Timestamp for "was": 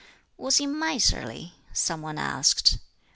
0.35-0.57